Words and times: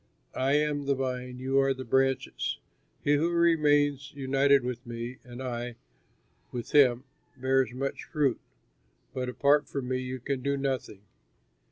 I 0.33 0.53
am 0.53 0.87
the 0.87 0.95
vine, 0.95 1.37
you 1.37 1.59
are 1.59 1.75
the 1.75 1.85
branches. 1.85 2.57
He 3.03 3.17
who 3.17 3.29
remains 3.29 4.11
united 4.15 4.63
with 4.63 4.83
me 4.83 5.17
and 5.23 5.43
I 5.43 5.75
with 6.51 6.71
him 6.71 7.03
bears 7.37 7.71
much 7.71 8.05
fruit, 8.05 8.39
but 9.13 9.29
apart 9.29 9.69
from 9.69 9.89
me 9.89 9.99
you 9.99 10.19
can 10.19 10.41
do 10.41 10.57
nothing. 10.57 11.03